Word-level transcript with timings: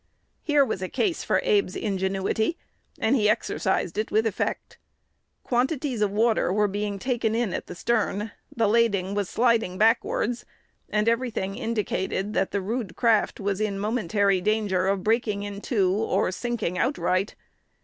Here 0.41 0.65
was 0.65 0.81
a 0.81 0.89
case 0.89 1.23
for 1.23 1.41
Abe's 1.43 1.75
ingenuity, 1.75 2.57
and 2.97 3.15
he 3.15 3.29
exercised 3.29 3.99
it 3.99 4.09
with 4.09 4.25
effect. 4.25 4.79
Quantities 5.43 6.01
of 6.01 6.09
water 6.09 6.51
were 6.51 6.67
being 6.67 6.97
taken 6.97 7.35
in 7.35 7.53
at 7.53 7.67
the 7.67 7.75
stern, 7.75 8.31
the 8.51 8.67
lading 8.67 9.13
was 9.13 9.29
sliding 9.29 9.77
backwards, 9.77 10.43
and 10.89 11.07
every 11.07 11.29
thing 11.29 11.55
indicated 11.55 12.33
that 12.33 12.49
the 12.49 12.61
rude 12.61 12.95
craft 12.95 13.39
was 13.39 13.61
in 13.61 13.77
momentary 13.77 14.41
danger 14.41 14.87
of 14.87 15.03
breaking 15.03 15.43
in 15.43 15.61
two, 15.61 15.91
or 15.93 16.31
sinking 16.31 16.79
outright. 16.79 17.35